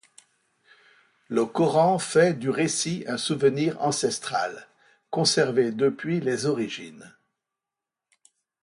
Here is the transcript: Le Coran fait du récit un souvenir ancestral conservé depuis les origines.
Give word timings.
Le 1.27 1.45
Coran 1.45 1.99
fait 1.99 2.33
du 2.33 2.49
récit 2.49 3.03
un 3.07 3.17
souvenir 3.17 3.79
ancestral 3.83 4.67
conservé 5.11 5.71
depuis 5.71 6.19
les 6.19 6.47
origines. 6.47 7.13